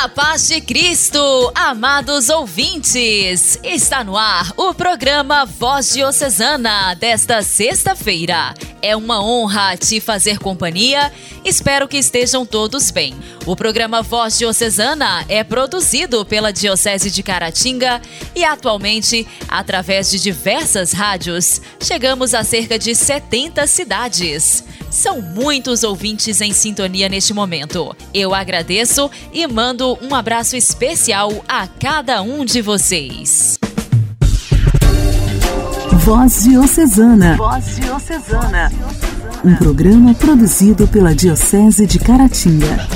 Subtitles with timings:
[0.00, 1.18] A paz de Cristo,
[1.56, 3.58] amados ouvintes!
[3.64, 8.54] Está no ar o programa Voz Diocesana desta sexta-feira.
[8.80, 11.12] É uma honra te fazer companhia.
[11.44, 13.12] Espero que estejam todos bem.
[13.44, 18.00] O programa Voz Diocesana é produzido pela Diocese de Caratinga
[18.36, 24.62] e atualmente, através de diversas rádios, chegamos a cerca de 70 cidades.
[24.90, 27.94] São muitos ouvintes em sintonia neste momento.
[28.14, 33.58] Eu agradeço e mando um abraço especial a cada um de vocês.
[36.04, 37.36] Voz Diocesana.
[37.36, 38.72] Voz Diocesana.
[39.44, 42.88] Um programa produzido pela Diocese de Caratinga.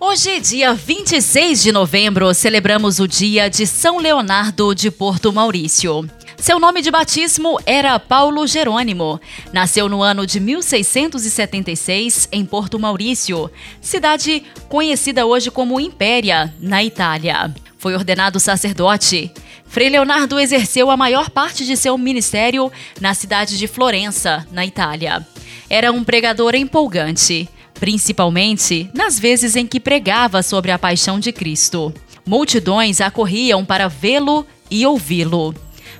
[0.00, 6.08] Hoje, dia 26 de novembro, celebramos o dia de São Leonardo de Porto Maurício.
[6.46, 9.20] Seu nome de batismo era Paulo Jerônimo.
[9.52, 17.52] Nasceu no ano de 1676 em Porto Maurício, cidade conhecida hoje como Impéria, na Itália.
[17.76, 19.28] Foi ordenado sacerdote.
[19.64, 25.26] Frei Leonardo exerceu a maior parte de seu ministério na cidade de Florença, na Itália.
[25.68, 27.48] Era um pregador empolgante,
[27.80, 31.92] principalmente nas vezes em que pregava sobre a paixão de Cristo.
[32.24, 35.52] Multidões acorriam para vê-lo e ouvi-lo.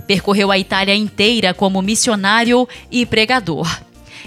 [0.06, 3.68] Percorreu a Itália inteira como missionário e pregador.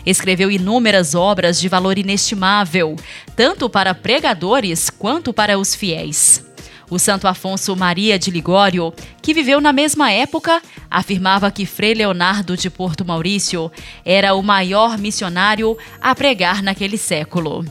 [0.05, 2.95] Escreveu inúmeras obras de valor inestimável,
[3.35, 6.45] tanto para pregadores quanto para os fiéis.
[6.89, 12.57] O Santo Afonso Maria de Ligório, que viveu na mesma época, afirmava que Frei Leonardo
[12.57, 13.71] de Porto Maurício
[14.03, 17.63] era o maior missionário a pregar naquele século.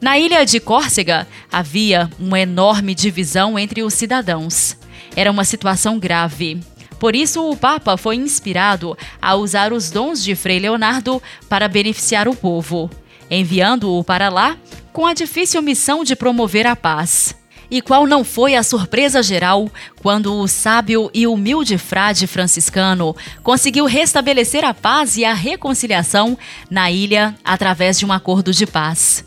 [0.00, 4.76] Na ilha de Córcega havia uma enorme divisão entre os cidadãos.
[5.14, 6.60] Era uma situação grave.
[6.98, 12.28] Por isso, o Papa foi inspirado a usar os dons de Frei Leonardo para beneficiar
[12.28, 12.90] o povo,
[13.30, 14.56] enviando-o para lá
[14.92, 17.34] com a difícil missão de promover a paz.
[17.70, 19.68] E qual não foi a surpresa geral
[20.00, 26.38] quando o sábio e humilde frade franciscano conseguiu restabelecer a paz e a reconciliação
[26.70, 29.24] na ilha através de um acordo de paz?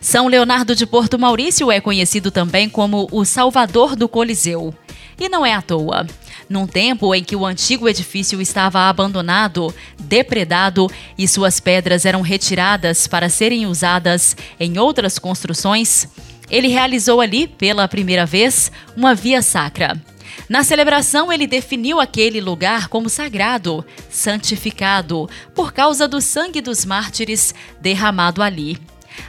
[0.00, 4.74] São Leonardo de Porto Maurício é conhecido também como o Salvador do Coliseu.
[5.18, 6.06] E não é à toa.
[6.48, 13.06] Num tempo em que o antigo edifício estava abandonado, depredado e suas pedras eram retiradas
[13.08, 16.08] para serem usadas em outras construções,
[16.48, 20.00] ele realizou ali, pela primeira vez, uma via sacra.
[20.48, 27.52] Na celebração, ele definiu aquele lugar como sagrado, santificado, por causa do sangue dos mártires
[27.80, 28.78] derramado ali.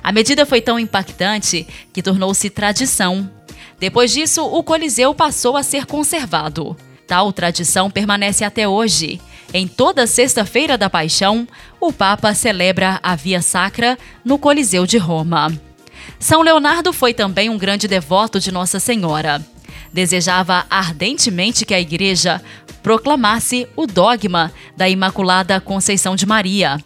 [0.03, 3.31] A medida foi tão impactante que tornou-se tradição.
[3.79, 6.77] Depois disso, o Coliseu passou a ser conservado.
[7.07, 9.21] Tal tradição permanece até hoje.
[9.53, 11.47] Em toda Sexta-feira da Paixão,
[11.79, 15.57] o Papa celebra a Via Sacra no Coliseu de Roma.
[16.19, 19.41] São Leonardo foi também um grande devoto de Nossa Senhora.
[19.93, 22.41] Desejava ardentemente que a Igreja
[22.83, 26.77] proclamasse o dogma da Imaculada Conceição de Maria.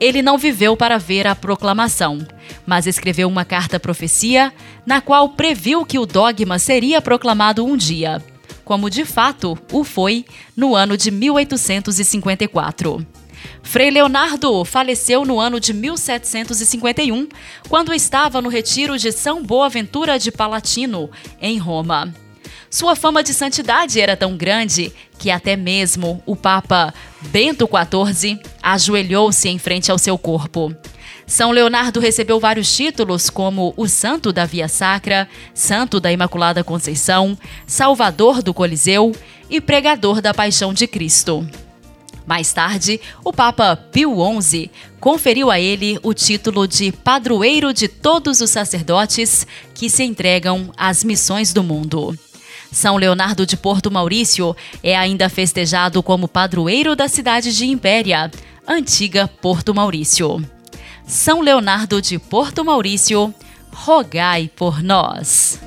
[0.00, 2.26] Ele não viveu para ver a proclamação,
[2.66, 4.50] mas escreveu uma carta-profecia
[4.86, 8.22] na qual previu que o dogma seria proclamado um dia
[8.68, 13.06] como de fato o foi no ano de 1854.
[13.62, 17.26] Frei Leonardo faleceu no ano de 1751,
[17.66, 22.12] quando estava no retiro de São Boaventura de Palatino, em Roma.
[22.68, 26.92] Sua fama de santidade era tão grande que até mesmo o Papa
[27.22, 30.76] Bento XIV ajoelhou-se em frente ao seu corpo.
[31.28, 37.36] São Leonardo recebeu vários títulos, como o Santo da Via Sacra, Santo da Imaculada Conceição,
[37.66, 39.14] Salvador do Coliseu
[39.50, 41.46] e Pregador da Paixão de Cristo.
[42.26, 48.40] Mais tarde, o Papa Pio XI conferiu a ele o título de padroeiro de todos
[48.40, 52.18] os sacerdotes que se entregam às missões do mundo.
[52.72, 58.30] São Leonardo de Porto Maurício é ainda festejado como padroeiro da cidade de Impéria,
[58.66, 60.42] antiga Porto Maurício.
[61.08, 63.34] São Leonardo de Porto Maurício,
[63.72, 65.58] rogai por nós.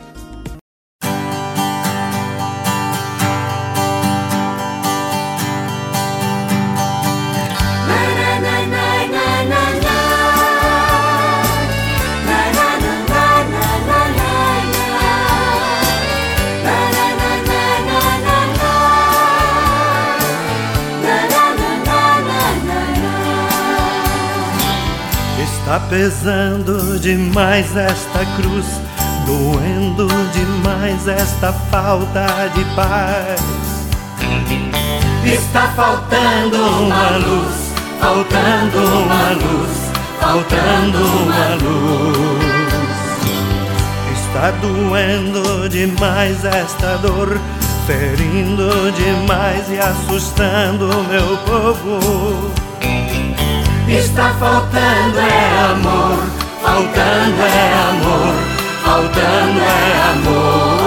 [25.71, 28.65] Está pesando demais esta cruz
[29.25, 33.39] doendo demais esta falta de paz.
[35.23, 37.71] Está faltando uma luz,
[38.01, 39.77] faltando uma luz,
[40.19, 42.43] faltando uma luz.
[44.11, 47.39] Está doendo demais esta dor,
[47.87, 52.70] ferindo demais e assustando meu povo.
[53.91, 56.17] Está faltando é amor,
[56.63, 58.33] faltando é amor,
[58.85, 60.81] faltando é amor.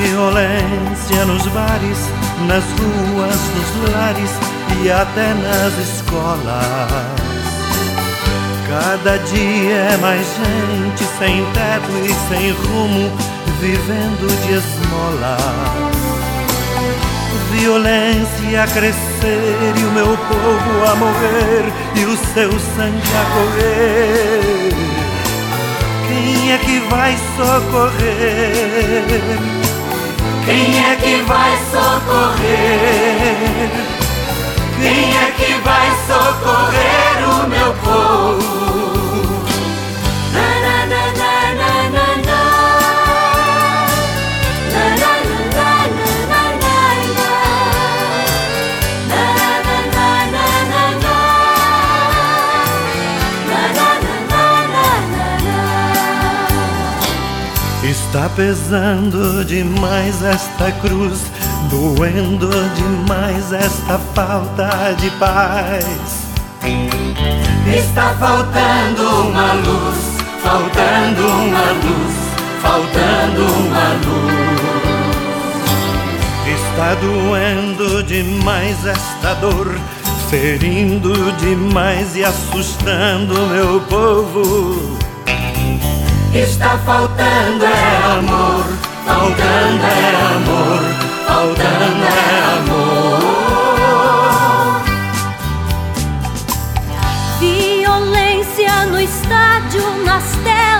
[0.00, 1.98] Violência nos bares,
[2.46, 4.30] nas ruas, nos lares
[4.80, 7.18] e até nas escolas.
[8.68, 13.10] Cada dia é mais gente sem teto e sem rumo,
[13.60, 16.07] vivendo de esmola
[17.50, 24.72] violência a crescer e o meu povo a morrer e o seu sangue a correr.
[26.08, 29.04] Quem é que vai socorrer?
[30.44, 33.08] Quem é que vai socorrer?
[34.80, 38.87] Quem é que vai socorrer o meu povo?
[58.18, 61.22] Está pesando demais esta cruz,
[61.70, 66.26] doendo demais esta falta de paz.
[67.72, 69.98] Está faltando uma luz,
[70.42, 72.16] faltando uma luz,
[72.60, 74.58] faltando uma luz.
[76.44, 79.78] Está doendo demais esta dor,
[80.28, 85.07] ferindo demais e assustando meu povo.
[86.34, 88.64] Está faltando é amor,
[89.06, 90.80] faltando é amor,
[91.26, 93.18] faltando é amor.
[97.40, 100.77] Violência no estádio, nas telas,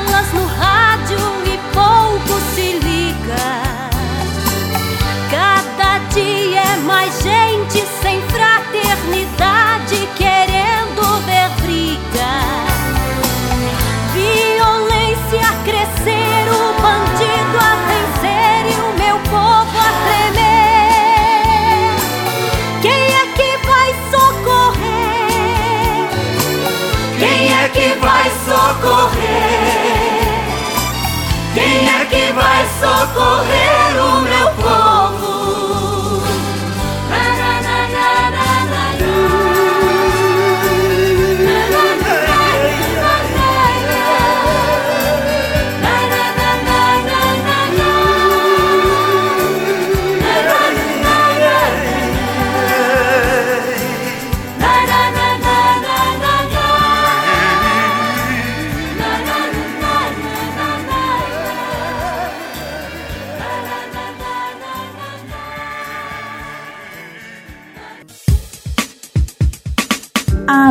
[32.98, 33.77] socorrer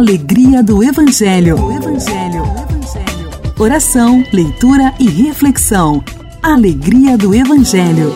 [0.08, 1.58] alegria do Evangelho.
[1.70, 2.44] Evangelho.
[2.46, 3.54] Evangelho.
[3.60, 6.02] Oração, leitura e reflexão.
[6.42, 8.16] Alegria do Evangelho.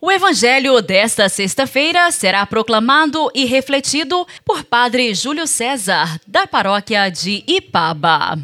[0.00, 7.42] O Evangelho desta sexta-feira será proclamado e refletido por Padre Júlio César, da paróquia de
[7.48, 8.38] Ipaba.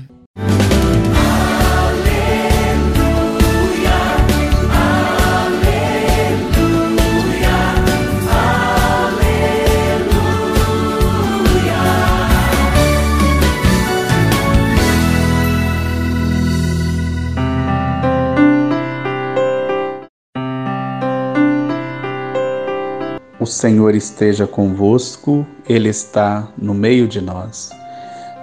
[23.42, 27.70] O Senhor esteja convosco, Ele está no meio de nós.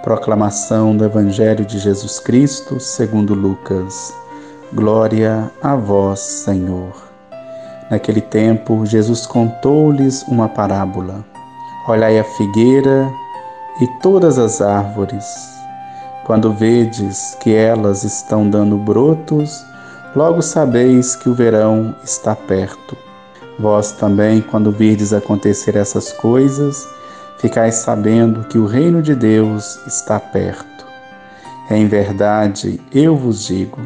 [0.02, 4.12] Proclamação do Evangelho de Jesus Cristo, segundo Lucas.
[4.74, 6.92] Glória a vós, Senhor.
[7.90, 11.24] Naquele tempo, Jesus contou-lhes uma parábola.
[11.88, 13.10] Olhai a figueira
[13.80, 15.24] e todas as árvores.
[16.26, 19.64] Quando vedes que elas estão dando brotos,
[20.14, 23.09] logo sabeis que o verão está perto.
[23.60, 26.88] Vós também, quando virdes acontecer essas coisas,
[27.38, 30.86] ficais sabendo que o reino de Deus está perto.
[31.70, 33.78] Em verdade, eu vos digo,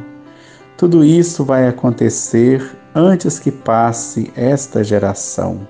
[0.79, 2.65] tudo isso vai acontecer
[2.95, 5.67] antes que passe esta geração.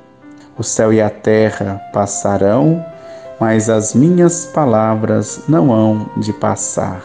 [0.59, 2.85] O céu e a terra passarão,
[3.41, 7.03] mas as minhas palavras não hão de passar.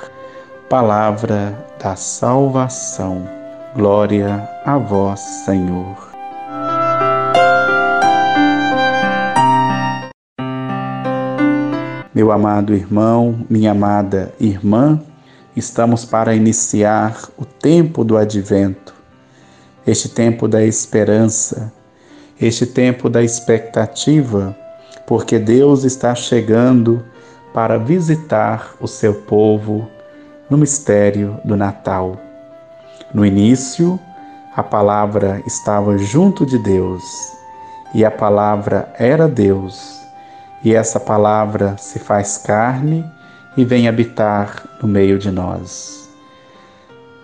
[0.69, 3.27] Palavra da salvação.
[3.73, 6.08] Glória a vós, Senhor.
[12.19, 15.01] Meu amado irmão, minha amada irmã,
[15.55, 18.93] estamos para iniciar o tempo do advento,
[19.87, 21.71] este tempo da esperança,
[22.37, 24.53] este tempo da expectativa,
[25.07, 27.01] porque Deus está chegando
[27.53, 29.87] para visitar o seu povo
[30.49, 32.17] no mistério do Natal.
[33.13, 33.97] No início,
[34.53, 37.01] a palavra estava junto de Deus
[37.93, 39.98] e a palavra era Deus
[40.63, 43.05] e essa palavra se faz carne
[43.55, 46.09] e vem habitar no meio de nós.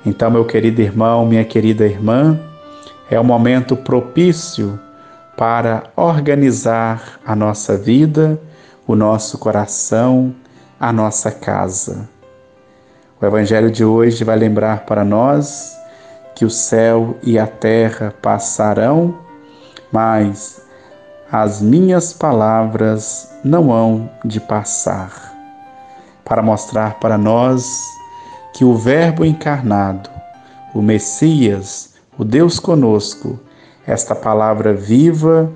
[0.05, 2.39] Então, meu querido irmão, minha querida irmã,
[3.09, 4.79] é o momento propício
[5.35, 8.39] para organizar a nossa vida,
[8.87, 10.33] o nosso coração,
[10.79, 12.07] a nossa casa.
[13.19, 15.75] O Evangelho de hoje vai lembrar para nós
[16.35, 19.17] que o céu e a terra passarão,
[19.91, 20.64] mas
[21.31, 25.33] as minhas palavras não hão de passar,
[26.23, 27.65] para mostrar para nós
[28.53, 30.09] que o Verbo encarnado,
[30.73, 33.39] o Messias, o Deus conosco,
[33.87, 35.51] esta palavra viva,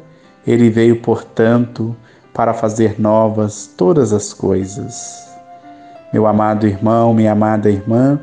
[0.46, 1.96] ele veio, portanto,
[2.34, 5.24] para fazer novas todas as coisas.
[6.12, 8.20] Meu amado irmão, minha amada irmã,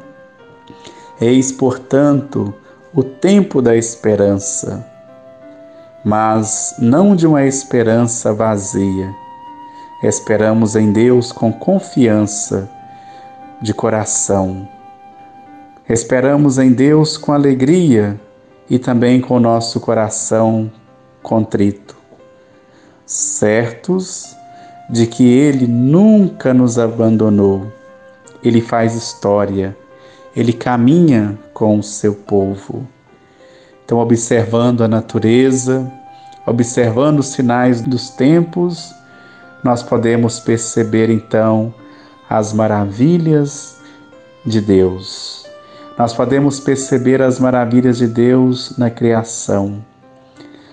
[1.20, 2.52] eis, portanto,
[2.92, 4.95] o tempo da esperança
[6.06, 9.12] mas não de uma esperança vazia.
[10.04, 12.70] Esperamos em Deus com confiança
[13.60, 14.68] de coração.
[15.88, 18.20] Esperamos em Deus com alegria
[18.70, 20.70] e também com nosso coração
[21.24, 21.96] contrito,
[23.04, 24.36] certos
[24.88, 27.66] de que Ele nunca nos abandonou.
[28.44, 29.76] Ele faz história,
[30.36, 32.86] ele caminha com o seu povo.
[33.86, 35.88] Então, observando a natureza,
[36.44, 38.92] observando os sinais dos tempos,
[39.62, 41.72] nós podemos perceber então
[42.28, 43.76] as maravilhas
[44.44, 45.46] de Deus.
[45.96, 49.84] Nós podemos perceber as maravilhas de Deus na criação.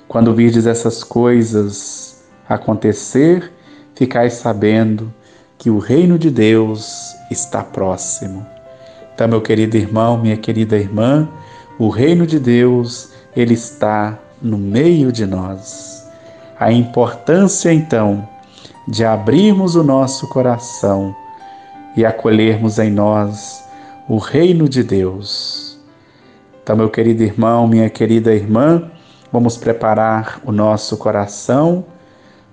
[0.08, 3.52] Quando virdes essas coisas acontecer,
[3.94, 5.14] ficais sabendo
[5.60, 8.44] que o reino de Deus está próximo.
[9.14, 11.30] Então, meu querido irmão, minha querida irmã,
[11.80, 16.08] o reino de Deus, ele está no meio de nós.
[16.60, 18.28] A importância então
[18.88, 21.16] de abrirmos o nosso coração
[21.96, 23.64] e acolhermos em nós
[24.08, 25.80] o reino de Deus.
[26.62, 28.90] Então, meu querido irmão, minha querida irmã,
[29.32, 31.86] vamos preparar o nosso coração,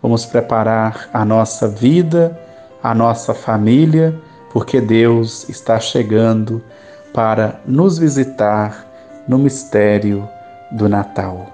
[0.02, 2.38] vamos preparar a nossa vida,
[2.82, 4.18] a nossa família,
[4.52, 6.62] porque Deus está chegando
[7.12, 8.89] para nos visitar
[9.30, 10.28] no mistério
[10.72, 11.46] do Natal.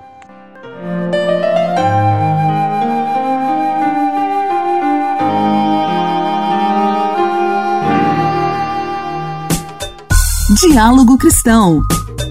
[10.58, 11.82] Diálogo Cristão.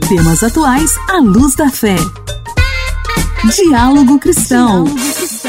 [0.10, 1.96] Temas atuais à luz da fé.
[3.56, 4.86] Diálogo Cristão.
[4.86, 5.45] Diálogo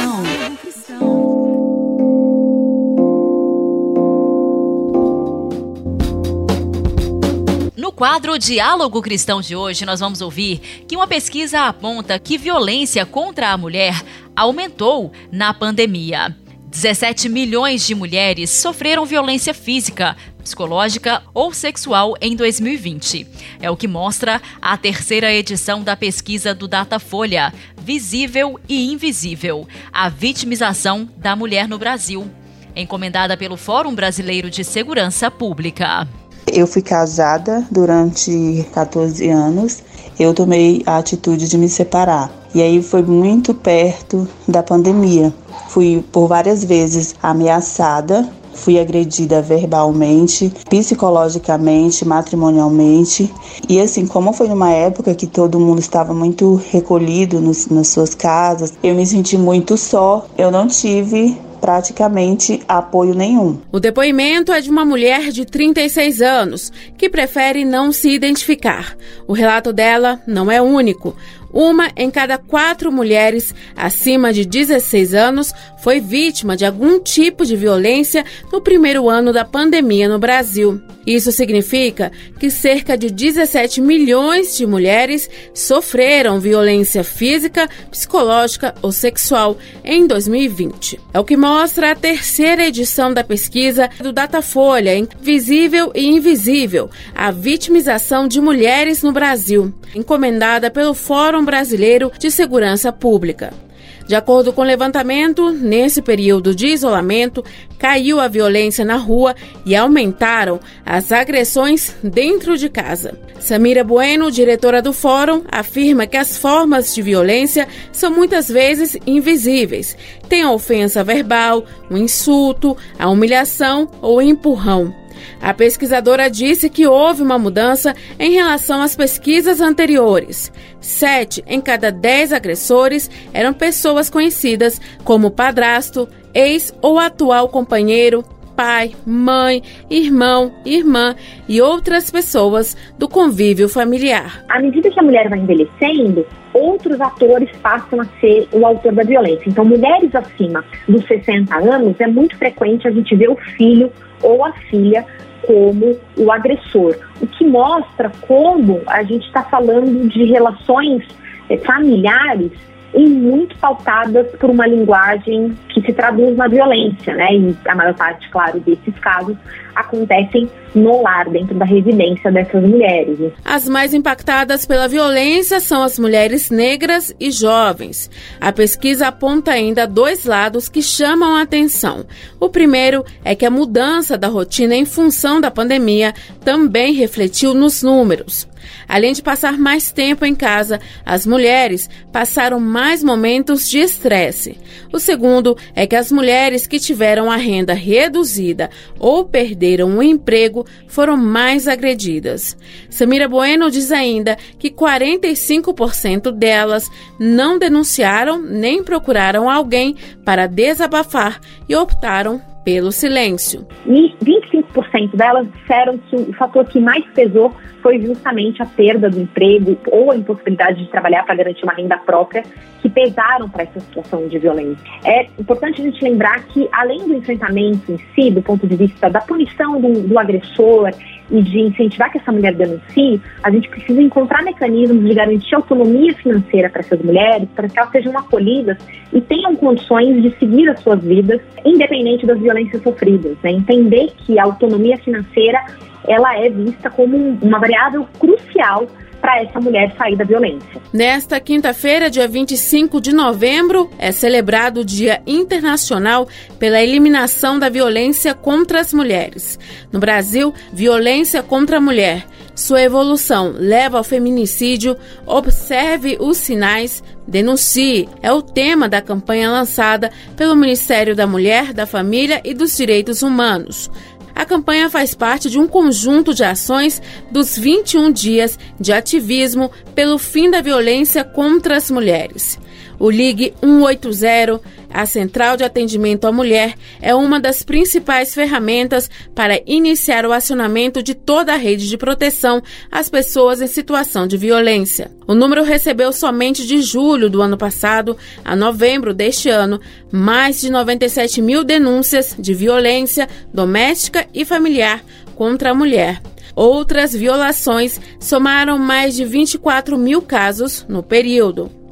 [7.97, 13.49] quadro Diálogo Cristão de hoje, nós vamos ouvir que uma pesquisa aponta que violência contra
[13.49, 14.05] a mulher
[14.37, 16.37] aumentou na pandemia.
[16.69, 23.27] 17 milhões de mulheres sofreram violência física, psicológica ou sexual em 2020.
[23.63, 27.51] É o que mostra a terceira edição da pesquisa do Datafolha,
[27.81, 32.31] Visível e Invisível: A vitimização da mulher no Brasil,
[32.75, 36.07] encomendada pelo Fórum Brasileiro de Segurança Pública.
[36.47, 39.83] Eu fui casada durante 14 anos.
[40.19, 42.31] Eu tomei a atitude de me separar.
[42.55, 45.33] E aí foi muito perto da pandemia.
[45.69, 53.33] Fui por várias vezes ameaçada fui agredida verbalmente, psicologicamente, matrimonialmente.
[53.69, 58.15] E assim, como foi numa época que todo mundo estava muito recolhido nos, nas suas
[58.15, 60.27] casas, eu me senti muito só.
[60.37, 63.59] Eu não tive praticamente apoio nenhum.
[63.73, 68.97] O depoimento é de uma mulher de 36 anos que prefere não se identificar.
[69.27, 71.17] O relato dela não é único.
[71.53, 77.57] Uma em cada quatro mulheres acima de 16 anos foi vítima de algum tipo de
[77.57, 80.81] violência no primeiro ano da pandemia no Brasil.
[81.07, 89.57] Isso significa que cerca de 17 milhões de mulheres sofreram violência física, psicológica ou sexual
[89.85, 90.99] em 2020.
[91.15, 94.87] É o que mostra a terceira edição da pesquisa do Datafolha,
[95.21, 102.93] Visível e Invisível, a vitimização de mulheres no Brasil, encomendada pelo Fórum Brasileiro de Segurança
[102.93, 103.66] Pública.
[104.07, 107.45] De acordo com o levantamento, nesse período de isolamento,
[107.77, 109.35] caiu a violência na rua
[109.65, 113.19] e aumentaram as agressões dentro de casa.
[113.41, 119.97] Samira Bueno, diretora do fórum, afirma que as formas de violência são muitas vezes invisíveis.
[120.29, 125.06] Tem a ofensa verbal, o insulto, a humilhação ou empurrão.
[125.41, 130.53] A pesquisadora disse que houve uma mudança em relação às pesquisas anteriores.
[130.81, 138.25] Sete em cada dez agressores eram pessoas conhecidas como padrasto, ex ou atual companheiro,
[138.57, 141.15] pai, mãe, irmão, irmã
[141.49, 144.43] e outras pessoas do convívio familiar.
[144.49, 149.03] À medida que a mulher vai envelhecendo, outros atores passam a ser o autor da
[149.03, 149.49] violência.
[149.49, 154.45] Então, mulheres acima dos 60 anos, é muito frequente a gente ver o filho ou
[154.45, 155.05] a filha
[155.47, 161.05] como o agressor, o que mostra como a gente está falando de relações
[161.49, 162.51] eh, familiares
[162.95, 167.35] e muito pautadas por uma linguagem que se traduz na violência, né?
[167.35, 169.37] E a maior parte, claro, desses casos
[169.75, 173.33] acontecem no lar, dentro da residência dessas mulheres.
[173.45, 178.11] As mais impactadas pela violência são as mulheres negras e jovens.
[178.41, 182.07] A pesquisa aponta ainda dois lados que chamam a atenção.
[182.41, 186.15] O primeiro é que a mudança da rotina em função da pandemia
[186.45, 188.49] também refletiu nos números.
[188.89, 194.59] Além de passar mais tempo em casa, as mulheres passaram mais momentos de estresse.
[194.93, 200.67] O segundo é que as mulheres que tiveram a renda reduzida ou perderam o emprego
[200.89, 202.57] foram mais agredidas.
[202.91, 211.75] Samira Bueno diz ainda que 45% delas não denunciaram nem procuraram alguém para desabafar e
[211.75, 213.65] optaram pelo silêncio.
[213.87, 219.21] E 25% delas disseram que o fator que mais pesou foi justamente a perda do
[219.21, 222.43] emprego ou a impossibilidade de trabalhar para garantir uma renda própria
[222.83, 224.85] que pesaram para essa situação de violência.
[225.05, 229.09] É importante a gente lembrar que, além do enfrentamento em si, do ponto de vista
[229.09, 230.91] da punição do, do agressor
[231.31, 236.15] e de incentivar que essa mulher denuncie, a gente precisa encontrar mecanismos de garantir autonomia
[236.15, 238.79] financeira para essas mulheres, para que elas sejam acolhidas
[239.13, 243.37] e tenham condições de seguir as suas vidas, independente das violências sofridas.
[243.43, 243.53] Né?
[243.53, 245.65] Entender que a autonomia financeira
[246.07, 248.87] ela é vista como uma variável crucial
[249.27, 250.81] para essa mulher sair da violência.
[250.93, 256.29] Nesta quinta-feira, dia 25 de novembro, é celebrado o Dia Internacional
[256.61, 259.59] pela Eliminação da Violência contra as Mulheres.
[259.91, 262.25] No Brasil, violência contra a mulher.
[262.55, 264.97] Sua evolução leva ao feminicídio.
[265.27, 268.09] Observe os sinais, denuncie.
[268.23, 273.23] É o tema da campanha lançada pelo Ministério da Mulher, da Família e dos Direitos
[273.23, 273.91] Humanos.
[274.37, 280.19] A campanha faz parte de um conjunto de ações dos 21 dias de ativismo pelo
[280.19, 282.59] fim da violência contra as mulheres.
[282.99, 284.61] O Ligue 180,
[284.97, 291.03] a Central de Atendimento à Mulher, é uma das principais ferramentas para iniciar o acionamento
[291.03, 295.11] de toda a rede de proteção às pessoas em situação de violência.
[295.27, 299.79] O número recebeu somente de julho do ano passado a novembro deste ano
[300.11, 305.05] mais de 97 mil denúncias de violência doméstica e familiar
[305.35, 306.23] contra a mulher.
[306.55, 311.86] Outras violações somaram mais de 24 mil casos no período.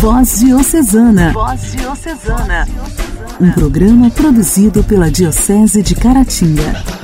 [0.00, 1.32] Voz Diocesana.
[1.32, 2.68] Voz Diocesana.
[3.40, 6.96] Um programa produzido pela Diocese de Caratinga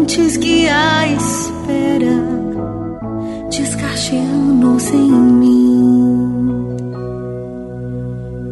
[0.00, 2.16] antes que a espera
[3.50, 6.76] descacheando-se em mim.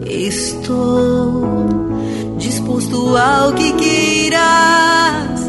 [0.06, 1.66] Estou
[2.38, 5.40] disposto ao que queiras,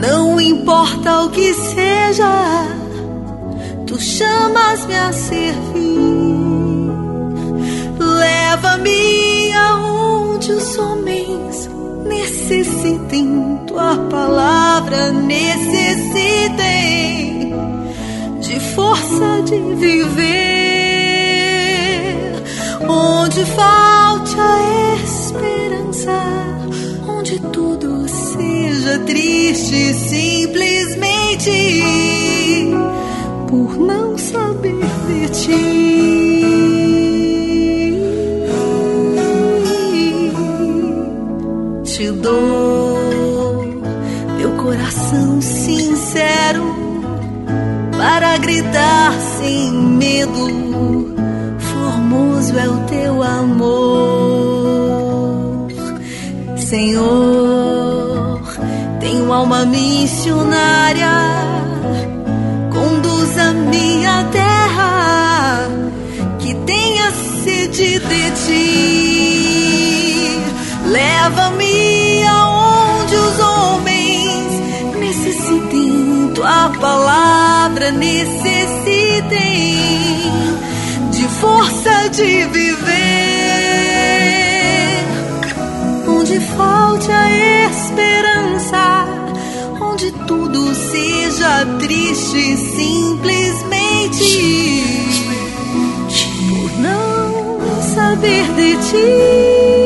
[0.00, 2.66] não importa o que seja,
[3.86, 6.16] tu chamas-me a servir.
[7.98, 11.75] Leva-me aonde os homens
[15.12, 17.52] necessitem
[18.40, 20.56] de força de viver.
[22.88, 26.22] onde falte a esperança,
[27.08, 31.50] onde tudo seja triste simplesmente
[33.48, 36.35] por não saber de ti.
[41.96, 42.98] Te dou
[44.36, 46.62] meu coração sincero
[47.96, 51.14] para gritar sem medo.
[51.58, 53.68] Formoso é o teu amor,
[56.58, 58.42] Senhor.
[59.00, 61.08] Tenho alma missionária,
[62.74, 65.66] conduz a minha terra
[66.40, 67.10] que tenha
[67.42, 68.86] sede de ti.
[70.84, 71.65] Leva-me
[76.80, 79.16] palavra, necessitem
[81.10, 82.86] de força de viver.
[86.08, 87.30] Onde falte a
[87.68, 89.06] esperança,
[89.80, 94.06] onde tudo seja triste simplesmente
[96.48, 99.85] por não saber de ti.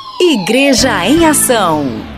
[0.23, 2.10] Igreja em Ação.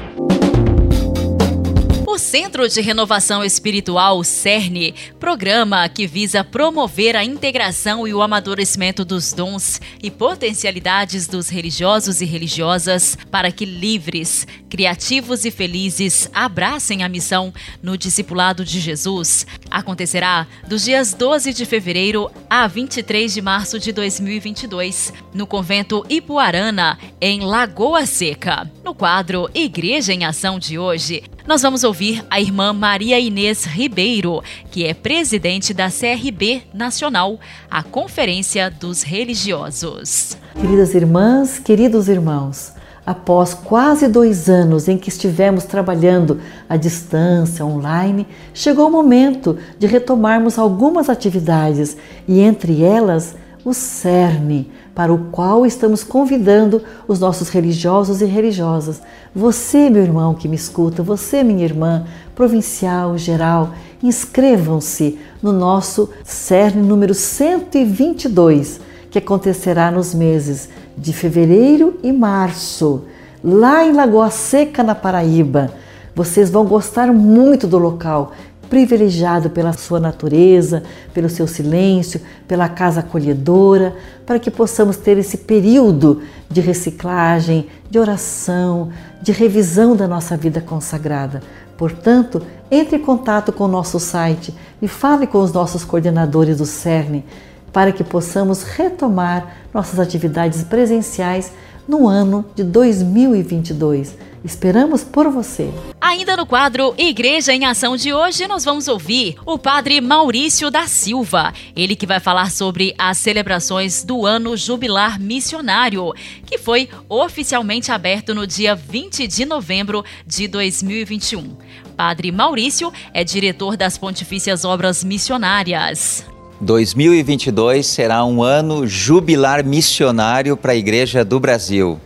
[2.34, 9.34] Centro de Renovação Espiritual, CERN, programa que visa promover a integração e o amadurecimento dos
[9.34, 17.08] dons e potencialidades dos religiosos e religiosas para que livres, criativos e felizes abracem a
[17.08, 19.46] missão no discipulado de Jesus.
[19.70, 26.98] Acontecerá dos dias 12 de fevereiro a 23 de março de 2022, no convento Ipuarana,
[27.22, 28.68] em Lagoa Seca.
[28.84, 34.42] No quadro Igreja em Ação de hoje, nós vamos ouvir a irmã Maria Inês Ribeiro,
[34.72, 37.38] que é presidente da CRB Nacional,
[37.70, 40.38] a Conferência dos Religiosos.
[40.60, 42.72] Queridas irmãs, queridos irmãos,
[43.06, 49.86] após quase dois anos em que estivemos trabalhando à distância, online, chegou o momento de
[49.86, 57.50] retomarmos algumas atividades e, entre elas, o CERN, para o qual estamos convidando os nossos
[57.50, 59.02] religiosos e religiosas.
[59.36, 66.84] Você, meu irmão que me escuta, você, minha irmã, provincial, geral, inscrevam-se no nosso CERN
[66.84, 68.80] número 122,
[69.10, 73.04] que acontecerá nos meses de fevereiro e março,
[73.44, 75.72] lá em Lagoa Seca, na Paraíba.
[76.16, 78.34] Vocês vão gostar muito do local,
[78.74, 80.82] privilegiado pela sua natureza,
[81.14, 88.00] pelo seu silêncio, pela casa acolhedora, para que possamos ter esse período de reciclagem, de
[88.00, 88.90] oração,
[89.22, 91.44] de revisão da nossa vida consagrada.
[91.78, 96.66] Portanto, entre em contato com o nosso site e fale com os nossos coordenadores do
[96.66, 97.24] CERN
[97.72, 101.52] para que possamos retomar nossas atividades presenciais
[101.88, 104.18] no ano de 2022.
[104.44, 105.70] Esperamos por você.
[106.02, 110.86] Ainda no quadro Igreja em Ação de hoje, nós vamos ouvir o padre Maurício da
[110.86, 111.54] Silva.
[111.74, 116.14] Ele que vai falar sobre as celebrações do ano jubilar missionário,
[116.46, 121.56] que foi oficialmente aberto no dia 20 de novembro de 2021.
[121.96, 126.26] Padre Maurício é diretor das Pontifícias Obras Missionárias.
[126.60, 132.00] 2022 será um ano jubilar missionário para a Igreja do Brasil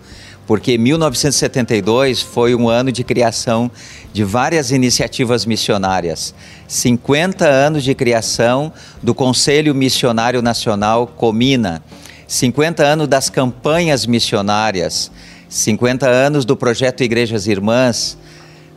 [0.47, 3.69] porque 1972 foi um ano de criação
[4.13, 6.33] de várias iniciativas missionárias.
[6.69, 8.71] 50 anos de criação
[9.03, 11.83] do Conselho Missionário Nacional Comina,
[12.25, 15.11] 50 anos das campanhas missionárias,
[15.49, 18.17] 50 anos do projeto Igrejas Irmãs,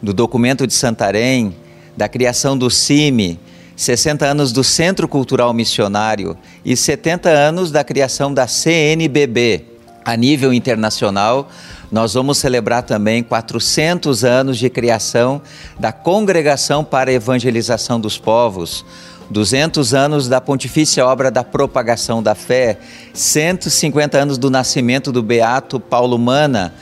[0.02, 1.54] do documento de Santarém,
[1.96, 3.38] da criação do CIMI,
[3.76, 6.36] 60 anos do Centro Cultural Missionário.
[6.64, 9.69] E 70 anos da criação da CNBB
[10.04, 11.48] a nível internacional,
[11.90, 15.42] nós vamos celebrar também 400 anos de criação
[15.78, 18.84] da Congregação para a Evangelização dos Povos,
[19.30, 22.78] 200 anos da Pontifícia Obra da Propagação da Fé,
[23.12, 26.74] 150 anos do nascimento do Beato Paulo Mana,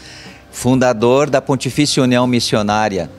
[0.50, 3.11] fundador da Pontifícia União Missionária,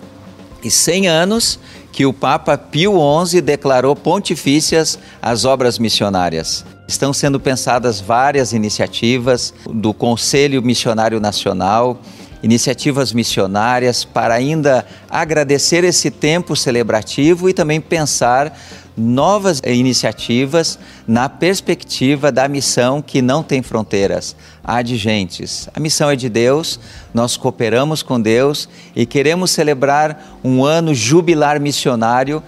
[0.63, 1.59] e 100 anos
[1.91, 2.93] que o Papa Pio
[3.25, 6.65] XI declarou pontifícias às obras missionárias.
[6.89, 12.01] Estão sendo pensadas várias iniciativas do Conselho Missionário Nacional,
[12.41, 18.57] iniciativas missionárias para ainda agradecer esse tempo celebrativo e também pensar
[18.97, 25.69] novas iniciativas na perspectiva da missão que não tem fronteiras, há de gentes.
[25.75, 26.79] A missão é de Deus,
[27.13, 32.41] nós cooperamos com Deus e queremos celebrar um ano jubilar missionário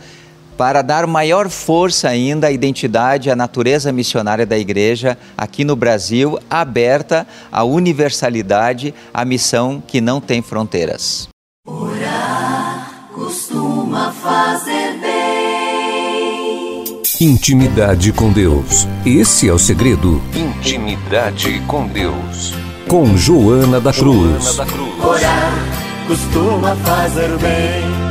[0.62, 6.38] para dar maior força ainda à identidade, à natureza missionária da igreja aqui no Brasil,
[6.48, 11.28] aberta à universalidade, à missão que não tem fronteiras.
[11.66, 17.02] Orar costuma fazer bem.
[17.20, 18.88] Intimidade com Deus.
[19.04, 20.22] Esse é o segredo.
[20.36, 22.54] Intimidade com Deus.
[22.88, 24.44] Com Joana da Cruz.
[24.44, 25.04] Joana da Cruz.
[25.04, 25.54] Orar
[26.08, 28.11] costuma fazer bem.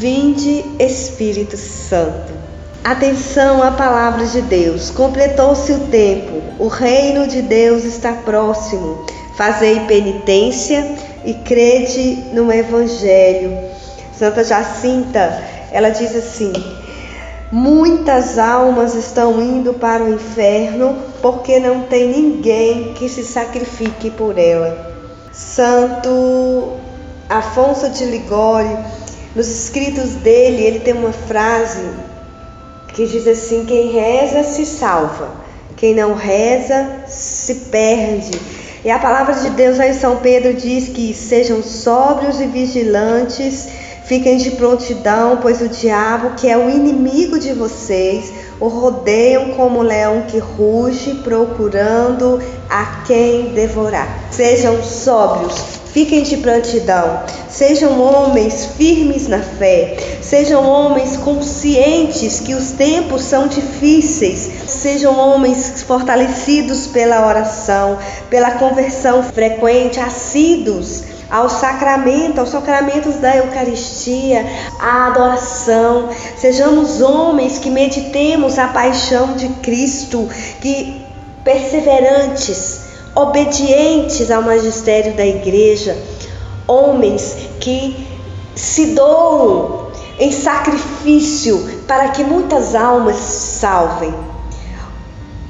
[0.00, 2.32] Vinde, Espírito Santo.
[2.82, 4.88] Atenção à palavra de Deus.
[4.88, 6.40] Completou-se o tempo.
[6.58, 9.04] O reino de Deus está próximo.
[9.36, 13.58] Fazei penitência e crede no Evangelho.
[14.18, 15.38] Santa Jacinta,
[15.70, 16.54] ela diz assim:
[17.52, 24.38] Muitas almas estão indo para o inferno porque não tem ninguém que se sacrifique por
[24.38, 24.94] ela.
[25.30, 26.78] Santo
[27.28, 28.78] Afonso de Ligório
[29.34, 31.88] nos escritos dele, ele tem uma frase
[32.94, 35.30] que diz assim: quem reza se salva,
[35.76, 38.38] quem não reza se perde.
[38.84, 43.68] E a palavra de Deus lá em São Pedro diz que sejam sóbrios e vigilantes,
[44.06, 49.82] fiquem de prontidão, pois o diabo, que é o inimigo de vocês, o rodeiam como
[49.82, 54.28] leão que ruge, procurando a quem devorar.
[54.30, 62.70] Sejam sóbrios, Fiquem de prontidão, sejam homens firmes na fé, sejam homens conscientes que os
[62.70, 72.50] tempos são difíceis, sejam homens fortalecidos pela oração, pela conversão frequente, assíduos ao sacramento, aos
[72.50, 74.44] sacramentos da Eucaristia,
[74.80, 76.08] à adoração.
[76.36, 80.28] Sejamos homens que meditemos a paixão de Cristo,
[80.60, 81.06] que
[81.44, 82.80] perseverantes
[83.14, 85.96] obedientes ao magistério da igreja,
[86.66, 88.06] homens que
[88.54, 94.14] se doam em sacrifício para que muitas almas se salvem.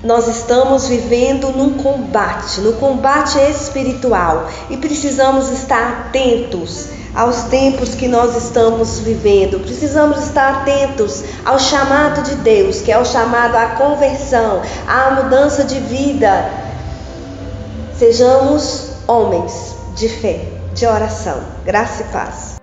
[0.02, 8.08] Nós estamos vivendo num combate, no combate espiritual, e precisamos estar atentos aos tempos que
[8.08, 9.60] nós estamos vivendo.
[9.60, 15.64] Precisamos estar atentos ao chamado de Deus, que é o chamado à conversão, à mudança
[15.64, 16.60] de vida
[18.00, 21.38] Sejamos homens de fé, de oração.
[21.66, 22.59] Graça e paz.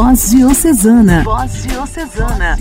[0.00, 1.24] Voz Diocesana.
[1.24, 2.56] Voz Diocesana.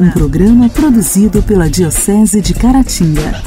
[0.00, 3.40] Um programa produzido pela Diocese de Caratinga.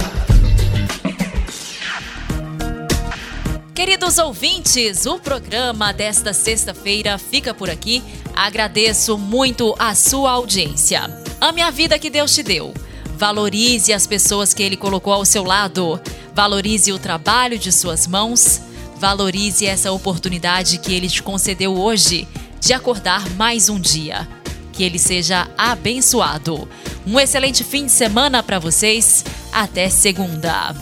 [3.76, 8.02] Queridos ouvintes, o programa desta sexta-feira fica por aqui.
[8.34, 11.14] Agradeço muito a sua audiência.
[11.42, 12.74] Ame a vida que Deus te deu.
[13.18, 16.00] Valorize as pessoas que Ele colocou ao seu lado.
[16.34, 18.62] Valorize o trabalho de suas mãos.
[18.96, 22.26] Valorize essa oportunidade que Ele te concedeu hoje
[22.60, 24.28] de acordar mais um dia.
[24.72, 26.68] Que ele seja abençoado.
[27.06, 29.24] Um excelente fim de semana para vocês.
[29.52, 30.76] Até segunda.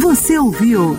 [0.00, 0.96] Você ouviu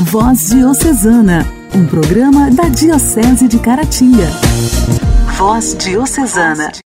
[0.00, 4.28] Voz Diocesana, um programa da Diocese de Caratinga.
[5.36, 6.72] Voz Diocesana.